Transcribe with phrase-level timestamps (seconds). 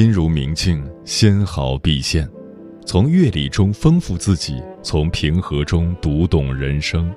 [0.00, 2.26] 心如明镜，纤毫毕现。
[2.86, 7.14] 从阅历中丰富自己，从平和中读懂人生。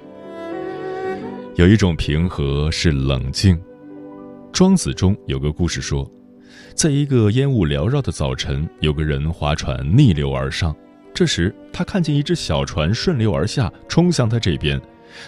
[1.55, 3.57] 有一种平和是冷静。
[4.51, 6.05] 庄子中有个故事说，
[6.75, 10.75] 在一个烟雾缭绕的早晨，有个人划船逆流而上。
[11.13, 14.77] 这时，他看见一只小船顺流而下，冲向他这边。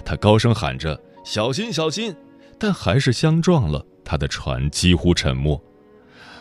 [0.04, 2.14] 他高声喊着：“小心，小心！”
[2.60, 5.58] 但还是相撞了，他的船几乎沉没。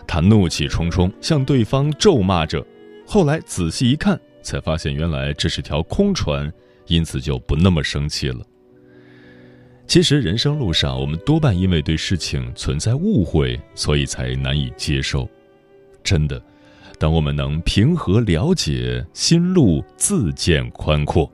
[0.07, 2.65] 他怒气冲冲向对方咒骂着，
[3.07, 6.53] 后来仔细一看，才发现原来这是条空船，
[6.87, 8.41] 因此就不那么生气了。
[9.87, 15.29] 其实人生路上，我们多半因为对事情存在误会，所以才难以接受。
[16.03, 16.43] 真的，
[16.99, 21.31] 当我们能平和了解，心路自见宽阔。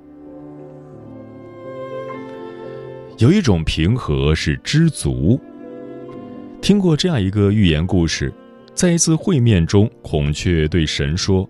[3.19, 5.41] 有一种平和是知足。
[6.61, 8.33] 听过这样一个寓言故事。
[8.81, 11.47] 在一次会面中，孔雀对神说：“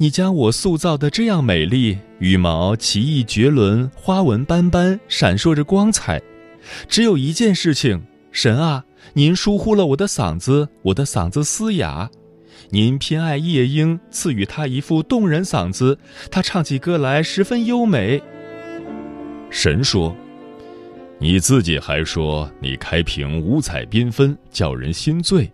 [0.00, 6.22] 你将我塑造的这样美丽，羽毛奇异绝伦，花纹斑斑，闪烁着光彩。
[6.88, 8.02] 只有一件事情，
[8.32, 8.82] 神啊，
[9.12, 12.10] 您疏忽了我的嗓子，我的嗓子嘶哑。
[12.70, 15.98] 您偏爱夜莺，赐予他一副动人嗓子，
[16.30, 18.22] 他唱起歌来十分优美。”
[19.52, 20.16] 神说
[21.20, 25.52] ：“你自己还说你开屏五彩缤纷，叫人心醉。”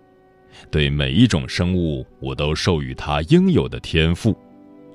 [0.71, 4.37] 对每一种生物，我都授予它应有的天赋。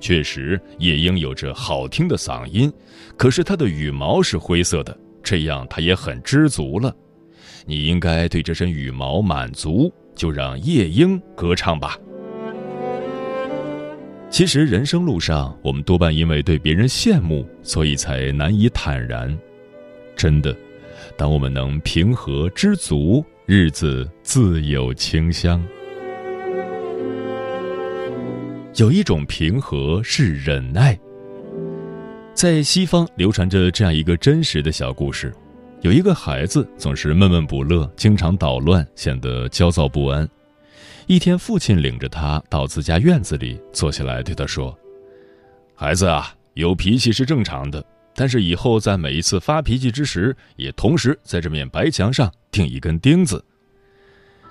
[0.00, 2.72] 确实，夜莺有着好听的嗓音，
[3.16, 6.94] 可是它的羽毛是灰色的，这样它也很知足了。
[7.66, 11.98] 你应该对这身羽毛满足，就让夜莺歌唱吧。
[14.30, 19.36] 其实，人生路上，我们多半因为对别人羡慕，所以才难以坦然。
[20.14, 20.56] 真的，
[21.16, 23.24] 当我们能平和知足。
[23.50, 25.66] 日子自有清香。
[28.76, 30.94] 有一种平和是忍耐。
[32.34, 35.32] 在西方流传着这样一个真实的小故事：
[35.80, 40.28] 有一个孩子总是闷闷不乐，经常捣乱，显得焦躁不安。
[41.06, 44.78] 一天，父亲领着他到自家院子里坐下来，对他说
[45.74, 47.82] ：“孩子啊，有脾气是正常的。”
[48.18, 53.42] 但是以后在每一次发脾气之时，也同时在这面白墙上钉一根钉子。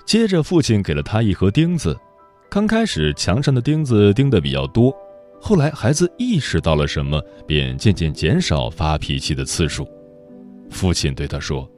[0.06, 1.94] 接着，父亲给了他一盒钉子。
[2.50, 4.96] 刚开始，墙上的钉子钉的比较多，
[5.42, 9.86] 后来孩子意识到了什么，便渐渐减少发脾气的次数。
[10.70, 11.70] 父亲对他说：“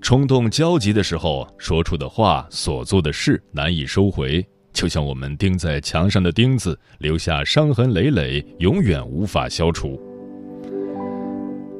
[0.00, 10.00] 冲动焦急的时候说出的话、所做的事难以收回，就像我们钉在墙上的钉子，留下伤痕累累，永远无法消除。”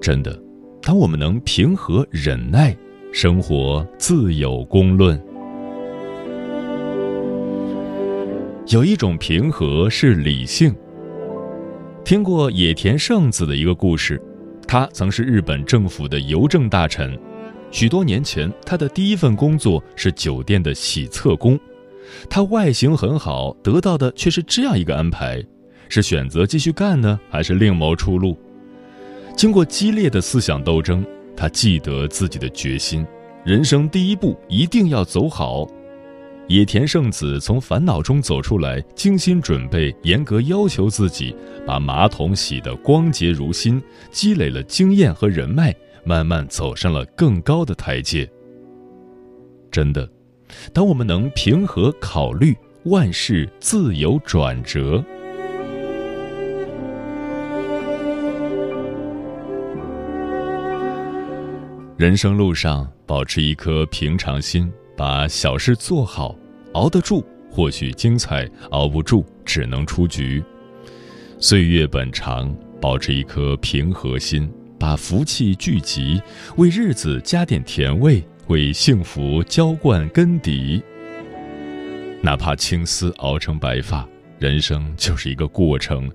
[0.00, 0.34] 真的，
[0.80, 2.74] 当我们能平和忍耐，
[3.12, 5.22] 生活自有公论。
[8.68, 10.74] 有一种平和是理性。
[12.02, 14.20] 听过野田圣子的一个故事，
[14.66, 17.18] 他曾是日本政府的邮政大臣，
[17.70, 21.60] 许多年前，他的第一份工作是酒店的洗厕工，
[22.30, 25.44] 他外形很好，得到的却是这样一个安排：
[25.90, 28.38] 是选择继续干呢，还是另谋出路？
[29.36, 31.04] 经过激烈的思想斗争，
[31.36, 33.06] 他记得自己的决心：
[33.44, 35.66] 人生第一步一定要走好。
[36.46, 41.34] 野田圣子从烦恼中走出来，精心准备，严格要求自己，
[41.64, 43.80] 把马桶洗得光洁如新，
[44.10, 45.74] 积累了经验和人脉，
[46.04, 48.28] 慢慢走上了更高的台阶。
[49.70, 50.06] 真的，
[50.72, 52.54] 当我们能平和考虑，
[52.86, 55.02] 万事自有转折。
[62.00, 66.34] 人生路上，保持一颗平常心，把小事做好，
[66.72, 70.42] 熬得住或许精彩，熬不住只能出局。
[71.38, 76.18] 岁月本长，保持一颗平和心，把福气聚集，
[76.56, 80.82] 为日子加点甜味，为幸福浇灌根底。
[82.22, 84.08] 哪怕青丝熬成白发，
[84.38, 86.10] 人生就是一个过程，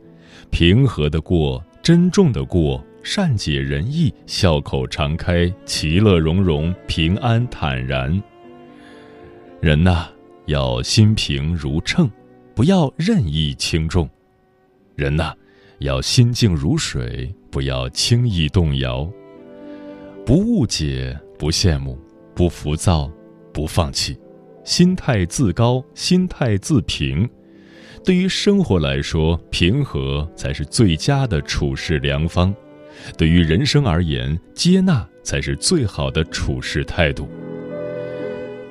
[0.49, 2.83] 平和的过，珍重的过。
[3.06, 8.19] 善解人意，笑口常开，其乐融融，平安坦然。
[9.62, 10.07] 人呐，
[10.48, 12.10] 要心平如秤，
[12.56, 14.10] 不要任意轻重；
[14.96, 15.31] 人呐，
[15.78, 19.07] 要心静如水，不要轻易动摇。
[20.25, 22.00] 不误解，不羡慕，
[22.34, 23.07] 不浮躁，
[23.54, 24.18] 不放弃，
[24.63, 27.30] 心态自高，心态自平。
[28.04, 32.54] 对于生活来说，平和才是最佳的处事良方。
[33.18, 37.30] 对于人生而言，接纳才是最好的处事态度。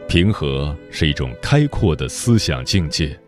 [0.08, 3.18] 平和是一种开阔的思想境界，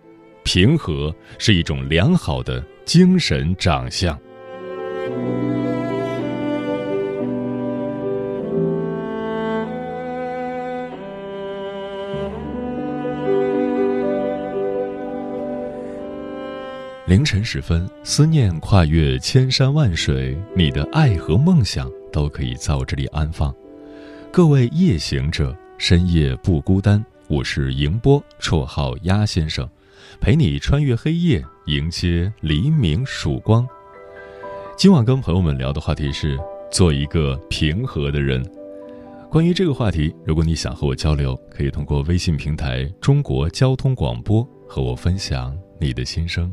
[0.44, 4.16] 平和是一种良好的精神长相。
[17.06, 23.55] 凌晨时分，思念跨越千山万水，你的爱和梦想都可以在我这里安放。
[24.32, 27.03] 各位夜行者，深夜不孤单。
[27.29, 29.69] 我是迎波，绰号鸭先生，
[30.20, 33.64] 陪你穿越黑夜，迎接黎明曙光。
[34.76, 36.37] 今晚跟朋友们聊的话题是
[36.73, 38.44] 做一个平和的人。
[39.31, 46.53] 关于这个话题，如果你想和我交流，可以通过微信平台“中国交通广播”和我分享你的心声。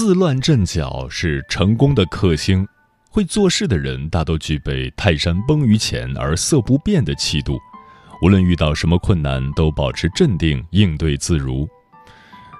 [0.00, 2.66] 自乱阵脚是成功的克星。
[3.10, 7.58] 会做事的人大都具备泰山崩于前而色不变的气度，
[8.22, 11.68] 无论遇到什么困难都保持镇定，应对自如。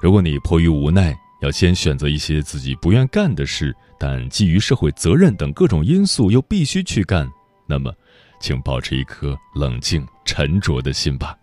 [0.02, 7.26] 如果你迫于无奈，要先选择一些自己不愿干的事，但基于社会责任等各种因素又必须去干，
[7.66, 7.90] 那么，
[8.38, 11.34] 请保持一颗冷静沉着的心吧。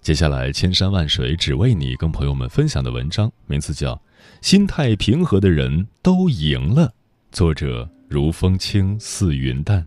[0.00, 4.00] 接下来，千山万水只为你，跟朋友们分享的文章名字叫。
[4.40, 6.92] 心态平和的人都赢了。
[7.30, 9.86] 作者：如风轻似云淡。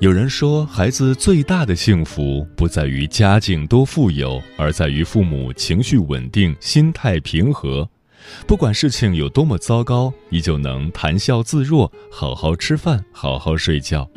[0.00, 7.88] 有人说，孩子最大的幸福不在于家境多富有，而在于父母情绪稳定、心态平和。
[8.46, 14.08] 不管事情有多么糟糕，依旧能谈笑自若，好好吃饭，好好睡觉。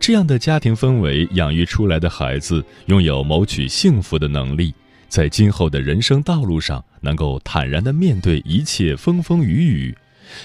[0.00, 4.72] 这样的家庭氛围养育出来的孩子，拥有谋取幸福的能力，
[5.08, 9.96] 在今后的人生道路上，能够坦然地面对一切风风雨雨。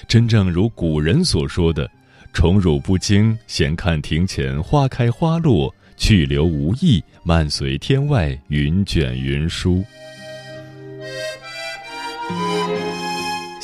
[0.08, 1.88] 真正如古人所说的
[2.32, 9.84] ：“宠辱不惊，闲看庭前花开花落；去留无意，漫随天外云卷云舒。”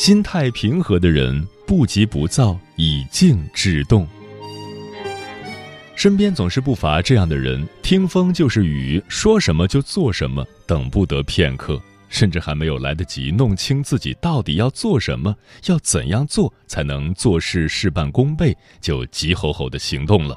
[0.01, 4.09] 心态平和的人，不急不躁，以静制动。
[5.95, 11.79] 身边总是不乏这样的人，听风就是雨，说什么就做什么，等不得片刻，
[12.09, 20.35] 甚至还没有来得及弄清自己到底要做什么，要怎样做才能做事事半功倍，就急吼吼的行动了。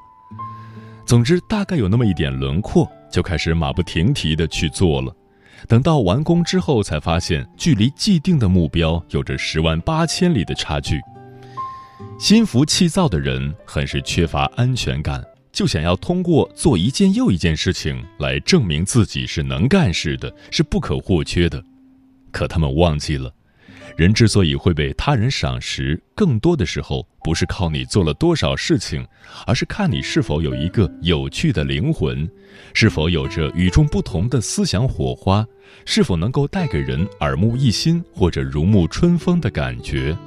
[1.06, 5.16] 总之，大概有那么一点轮廓，就开始马不停蹄的去做了。
[5.68, 11.00] 等到完工之后，才发现距离既定的目标有着十万八千里的差距。
[12.20, 21.64] 心浮气躁的人很是缺乏安全感，就想要通过做一件又一件事情来证明自己是能干事的，是不可或缺的。
[22.32, 23.34] 可他们忘记了，
[23.96, 29.06] 人之所以会被他人赏识，更多的时候不是靠你做了多少事情，
[29.46, 32.28] 而是看你是否有一个有趣的灵魂，
[32.74, 35.46] 是否有着与众不同的思想火花，
[35.86, 40.18] 是否能够带给人耳目一新或者如沐春风的感觉。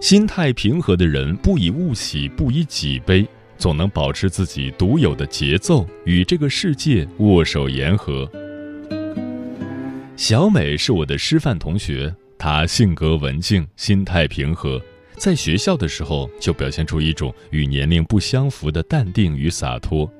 [0.00, 3.26] 心态平和的人，不以物喜，不以己悲，
[3.58, 8.30] 总能保持自己独有的节奏，与这个世界握手言和。
[10.18, 14.82] 小美是我的师范同学，她性格文静，心态平和，
[15.16, 20.10] 在学校的时候就表现出一种与年龄不相符的淡定与洒脱。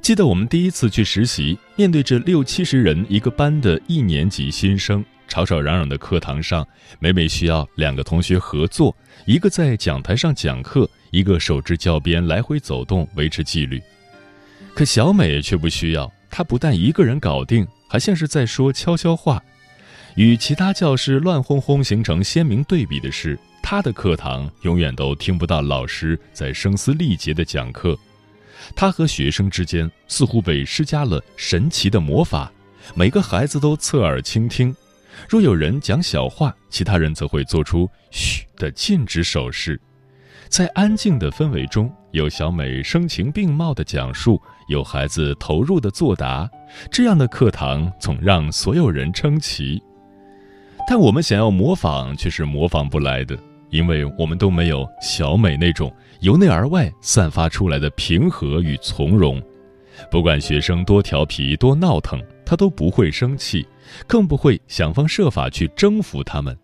[0.00, 6.66] 记得我们第一次去实习，面对着六七十人一个班的一年级新生，吵吵嚷嚷的课堂上，
[6.98, 8.96] 每每需要两个同学合作，
[9.26, 13.82] 一个在讲台上讲课，一个手持教鞭来回走动维持纪律。
[14.74, 17.66] 可小美却不需要，她不但一个人搞定。
[17.94, 19.40] 还像是在说悄悄话，
[20.16, 27.96] 与其他教室乱哄哄形成鲜明对比的是，他的课堂永远都听不到老师在声嘶力竭的讲课，
[28.74, 32.50] 他和学生之间似乎被施加了神奇的魔法，
[32.96, 34.74] 每个孩子都侧耳倾听，
[35.28, 39.80] 若有人讲小话，其他人则会做出嘘的禁止手势。
[40.54, 46.48] 在安静的氛围中，有小美声情并茂的讲述，有孩子投入的作答，
[46.92, 49.82] 这样的课堂总让所有人称奇。
[50.86, 53.36] 但我们想要模仿，却是模仿不来的，
[53.70, 59.42] 因为我们都没有小美那种由内而外散发出来的平和与从容。
[60.08, 63.66] 不管学生多调皮、多闹腾，她都不会生气，
[64.06, 66.56] 更不会想方设法去征服他们。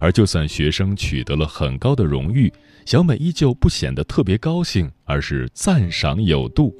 [0.00, 2.52] 而就算学生取得了很高的荣誉，
[2.84, 6.74] 小美依旧不显得特别高兴，而是赞赏有度。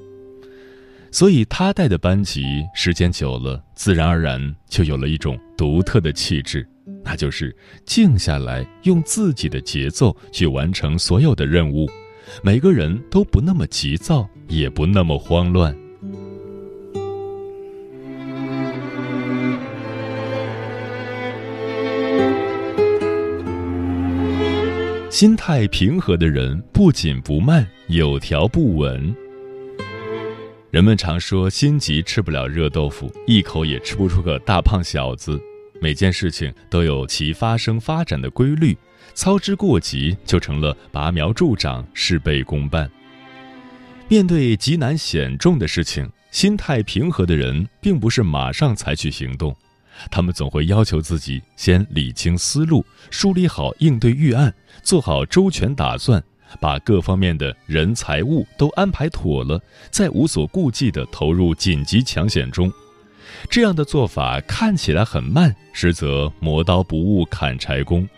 [1.11, 2.43] 所以她带的班级
[2.75, 6.67] 时间久了，自然而然就有了一种独特的气质，
[7.05, 7.55] 那就是
[7.85, 11.87] 静下来，用自己的节奏去完成所有的任务，
[12.43, 15.77] 每个人都不那么急躁，也不那么慌乱。
[25.23, 29.15] 心态平和的人不紧不慢，有条不紊。
[30.73, 35.41] 人们常说心急吃不了热豆腐，一口也吃不出个大胖小子。
[35.81, 38.77] 每件事情都有其发生发展的规律，
[39.15, 42.91] 操之过急就成了拔苗助长、事倍功半。
[44.09, 49.57] 面对极难险重的事情，心态平和的人并不是马上采取行动。
[50.11, 56.23] 他们总会要求自己先理清思路，梳理好应对预案，做好周全打算，
[56.61, 62.73] 把各方面的人财物都安排妥了，再无所顾忌地投入紧急抢险中。
[63.49, 68.09] 这样的做法看起来很慢，实则磨刀不误砍柴工。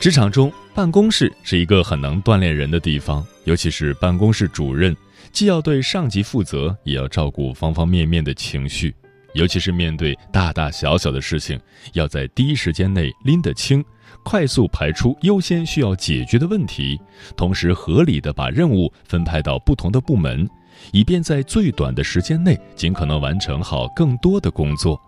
[0.00, 4.94] 职场中，办公室是一个很能锻炼人的地方，尤其是办公室主任，
[5.32, 8.94] 既要对上级负责，也要照顾方方面面的情绪。
[9.34, 11.58] 尤其是面对大大小小的事情，
[11.92, 13.84] 要在第一时间内拎得清，
[14.24, 16.98] 快速排出优先需要解决的问题，
[17.36, 20.48] 同时合理的把任务分派到不同的部门，
[20.92, 25.00] 以便在最短的时间内尽可能完成好更多的工作。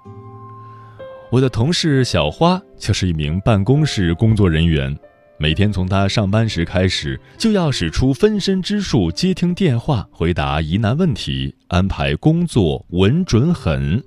[1.30, 4.96] 我的同事小花就是一名办公室工作人员，
[5.38, 14.02] 每天从她上班时开始，就要使出分身之术，接听电话，回答疑难问题，安排工作，稳准狠。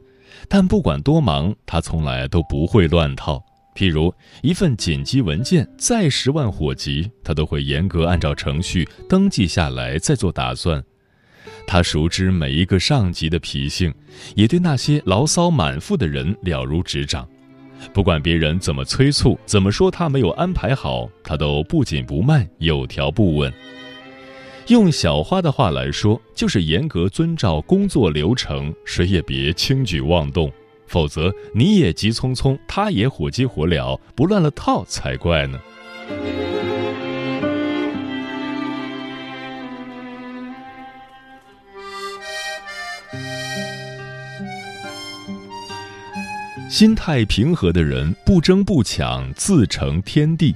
[0.47, 3.43] 但不管多忙，他从来都不会乱套。
[3.75, 10.83] 譬如一份紧急文件，再十万火急，他都会严格按照程序登记下来，再做打算。
[11.65, 13.93] 他熟知每一个上级的脾性，
[14.35, 17.27] 也对那些牢骚满腹的人了如指掌。
[17.93, 23.53] 不管别人怎么催促，怎么说他没有安排好，他都不紧不慢，有条不紊。
[24.69, 30.51] 用小花的话来说，就是严格遵照工作流程，谁也别轻举妄动，
[30.85, 35.59] 否则你也急匆匆，他也火急火燎，不乱了套才怪呢。
[46.69, 50.55] 心态平和的人，不争不抢，自成天地。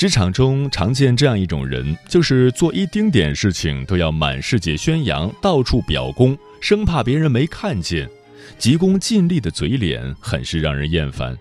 [0.00, 8.08] 职场中常见这样一种人，就是做一丁点事情都要满世界宣扬，到处表功，生怕别人没看见，
[8.56, 11.36] 急功近利的嘴脸很是让人厌烦。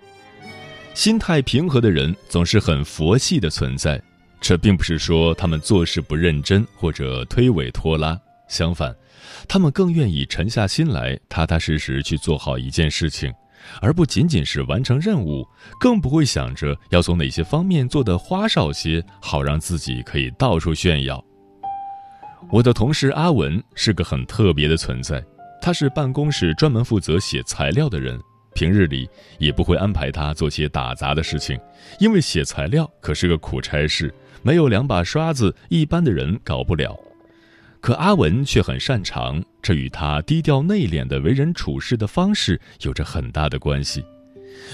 [0.94, 3.98] 心态平和的人总是很佛系的存在，
[4.42, 8.94] 这并不是说他们做事不认真或者推诿拖拉，相反，
[9.48, 13.34] 他们更愿意沉下心来，踏踏实实去做好一件事情，
[13.82, 15.48] 而不仅仅是完成任务，
[15.80, 21.24] 更不会想着要从哪些方面做得花哨些，好让自己可以到处炫耀。
[22.52, 25.24] 我的同事阿文是个很特别的存在，
[25.62, 28.20] 他是办公室专门负责写材料的人，
[28.56, 31.60] 平日里也不会安排他做些打杂的事情，
[32.00, 36.98] 因为写材料可是个苦差事，没有两把刷子，一般的人搞不了。
[37.82, 44.04] 可阿文却很擅长，这与他低调内敛的为人处事的方式有着很大的关系。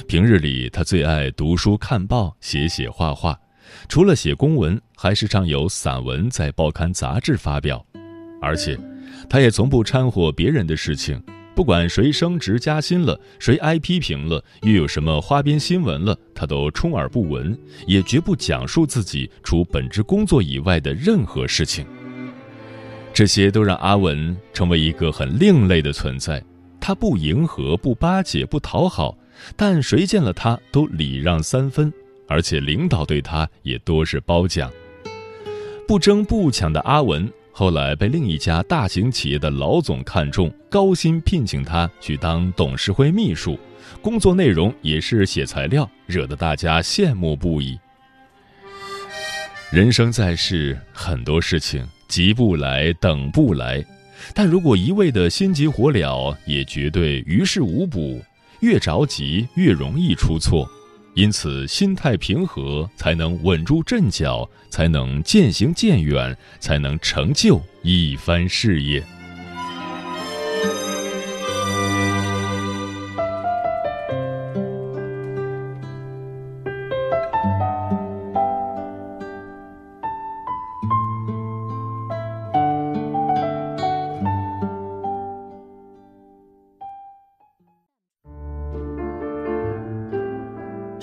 [0.08, 3.40] 平日里，他最爱读书、看报、写写画画，
[3.88, 7.86] 除了写公文，还时常有散文在报刊杂志发表。
[8.42, 8.78] 而且，
[9.30, 11.22] 他也从不掺和别人的事情，
[11.56, 21.86] 不管谁升职加薪了，谁挨批评了，又有什么花边新闻了，他都充耳不闻，也绝不讲述自己除本职工作以外的任何事情。
[23.16, 26.44] 这些都让阿文成为一个很另类的存在。
[26.82, 29.18] 他不迎合，不巴结，不讨好，
[29.56, 31.92] 但谁见了他都礼让三分，
[32.28, 34.70] 而且领导对他也多是褒奖。
[35.88, 43.58] 不争不抢的阿文，后来被另一家大型企业的老总看中，高薪聘请他去当董事会秘书，
[44.02, 47.80] 工作内容也是写材料，惹得大家羡慕不已。
[49.72, 51.88] 人生在世，很多事情。
[52.08, 53.84] 急不来，等不来，
[54.34, 58.22] 但如果一味的心急火燎，也绝对于事无补。
[58.62, 60.70] 越着急，越容易出错。
[61.14, 69.02] 因此，心态平和，才能稳住阵脚，才能渐行渐远，才能成就一番事业。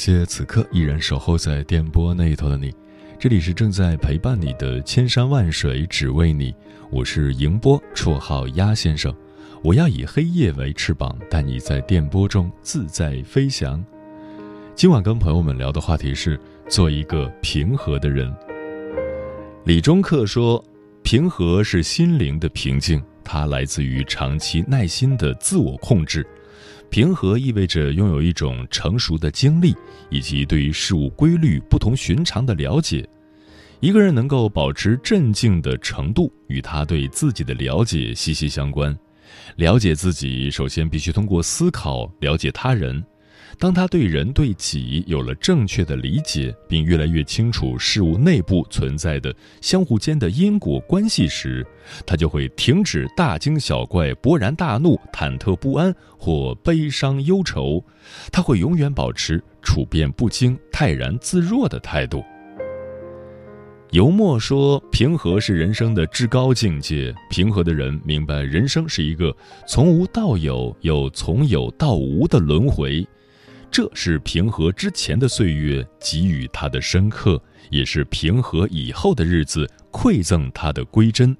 [0.00, 2.74] 谢此刻依然守候在电波那一头的你，
[3.18, 6.54] 这里是正在陪伴你的千山万水只为你，
[6.90, 9.14] 我是迎波，绰号鸭先生，
[9.62, 13.84] 我要以黑夜为翅膀，带你在电波中自在飞翔。
[14.74, 18.34] 今晚跟朋友们聊的话题是做一个平和的人。
[19.66, 20.64] 李中克说，
[21.02, 26.26] 平和是心灵的平静，它来自于长期耐心的自我控制。
[26.90, 29.74] 平和意味着拥有一种成熟的经历，
[30.10, 33.08] 以及对于事物规律不同寻常的了解。
[33.78, 38.94] 一个人能够保持镇静的程度，与他对自己的了解息息相关。
[39.56, 43.02] 了解自己，首先必须通过思考了解他人。
[43.58, 51.66] 当他对人对己有了正确的理解，并越来越清楚事物内部存在的相互间的因果关系时，
[52.06, 57.84] 他就会停止大惊小怪、勃然大怒、忐忑不安或悲伤忧愁。
[58.32, 62.24] 他会永远保持处变不惊、泰然自若的态度。
[63.90, 67.12] 游墨说：“平和是人生的至高境界。
[67.28, 69.36] 平和的人明白，人生是一个
[69.66, 73.04] 从无到有又从有到无的轮回。”
[73.70, 81.36] 这是平和之前的岁月给予他的深刻，也是平和以后的日子馈赠他的归真。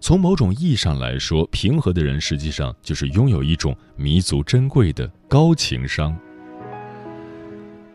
[0.00, 6.16] 从某种意义上来说，平和的人实际上就是拥有一种弥足珍贵的高情商。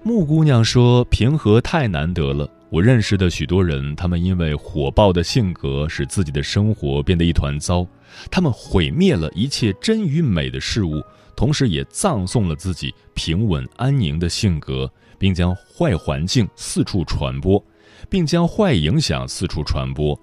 [0.04, 2.48] 木姑娘说：“平和太难得了。
[2.70, 7.88] 我认识的许多人，他们因为火爆的性格，使自己的生活变得一团糟，
[8.30, 11.02] 他们毁灭了一切真与美的事物。”
[11.36, 17.64] 同时，也葬送了自己平稳安宁的性格，并将坏环境四处传播，
[18.10, 20.18] 并将坏影响四处传播。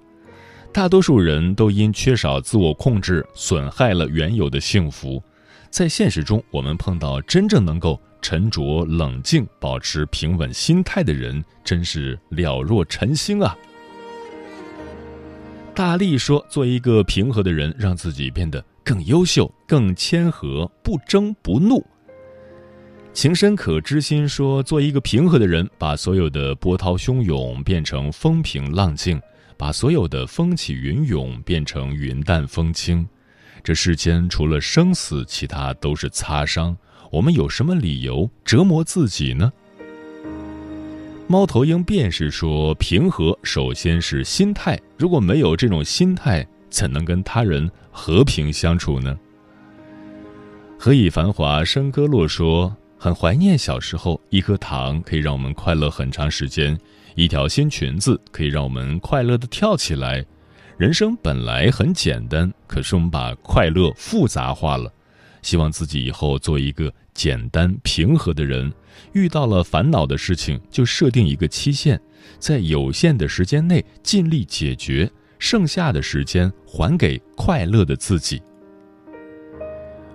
[0.72, 5.22] 大多数人都因缺少自我控制，损害了原有的幸福。
[5.68, 13.56] 在现实中，我们碰到真正能够沉着冷静、保持平稳心态的人，真是了若晨星啊！
[15.74, 21.84] 大力说：“做一个平和的人，让自己变得……”更优秀，更谦和，不争不怒。
[23.12, 29.20] 情深可知心说：“做一个平和的人，把所有的波涛汹涌变成风平浪静，
[29.56, 33.06] 把所有的风起云涌变成云淡风轻。
[33.62, 36.76] 这世间除了生死，其他都是擦伤。
[37.10, 39.52] 我们有什么理由折磨自己呢？
[41.26, 49.18] 猫头鹰便是说，平和首先是心态，如果没有这种心态，怎能跟他人和平相处呢？
[50.78, 56.78] 何以繁华笙歌落说，很怀念小时候，一颗糖可以让我们快乐很长时间，
[57.14, 60.24] 一条新裙子可以让我们快乐的跳起来。
[60.78, 64.90] 人生本来很简单，可是我们把快乐复杂化了。
[65.42, 68.72] 希望自己以后做一个简单平和的人，
[69.12, 72.00] 遇到了烦恼的事情就设定一个期限，
[72.38, 78.40] 在有限的时间内尽力解决，剩下的时间还给快乐的自己。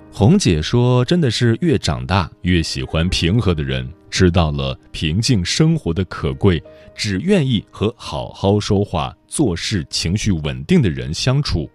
[0.09, 6.63] 红姐说：“真的是越长大越喜欢平和的人，知道了平静生活的可贵，
[6.95, 11.69] 只愿意和好好说话、做事、情绪稳定的人相处，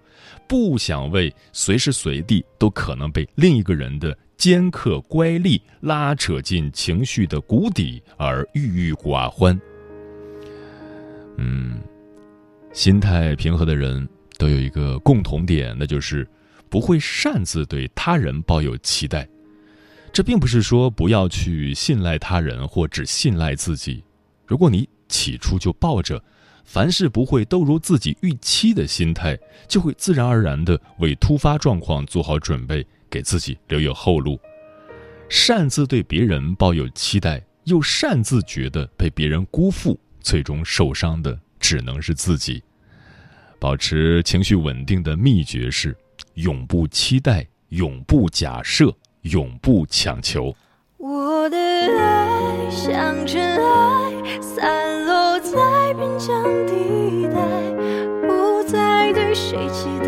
[0.49, 9.61] 不想为随时随地都可能被另一个人的尖刻乖戾拉扯进情绪的谷底而郁郁寡欢。”
[11.37, 11.79] 嗯，
[12.73, 16.27] 心态平和的人都有一个共同点，那就是。
[16.71, 19.29] 不会擅自对他人抱有期待，
[20.13, 24.05] 这并不是说不要去信赖他人或只信赖自己。
[24.47, 26.23] 如果你起初就抱着
[26.65, 34.39] 凡事不会都如自己预期的心态，就会自然而然的为突发状况做好准备，给自己留有后路。
[35.29, 42.61] 擅自对别人抱有期待，又擅自觉得被别人辜负，最终受伤的只能是自己。
[43.61, 45.97] 保持情绪稳定的秘诀是。
[46.35, 50.55] 永不期待，永不假设，永不强求。
[50.99, 57.41] 我的爱像尘埃，散落在边疆地带，
[58.27, 60.07] 不再对谁期待，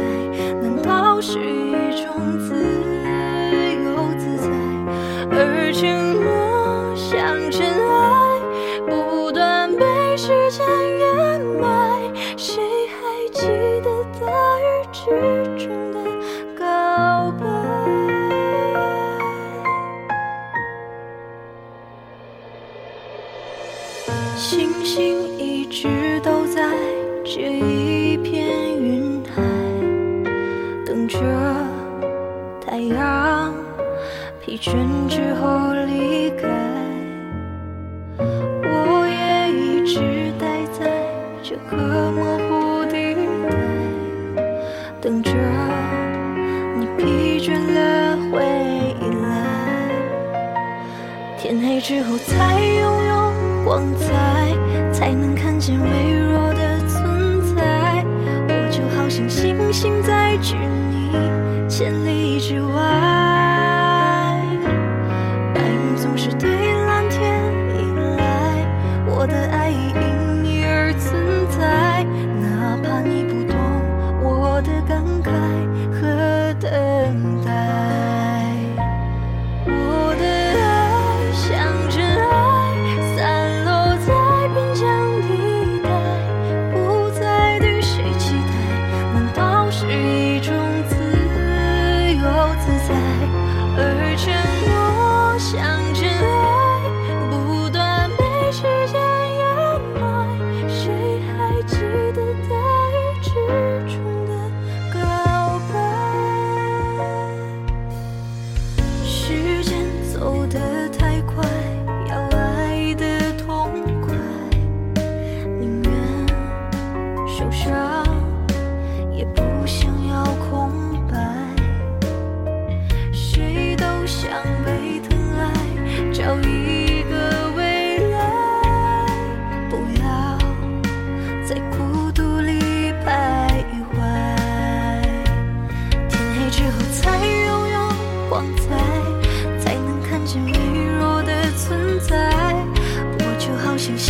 [39.93, 40.91] 直待在
[41.43, 44.43] 这个模糊地带，
[45.03, 45.31] 等着
[46.79, 48.41] 你疲倦了回
[49.21, 49.29] 来。
[51.37, 53.33] 天黑之后才拥有
[53.67, 54.55] 光彩，
[54.95, 55.87] 才能看见微
[56.23, 58.03] 弱的存在。
[58.49, 63.22] 我就好像星星在距你千里之外。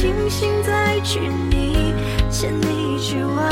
[0.02, 1.94] 星星在距你
[2.28, 3.51] 千里之外？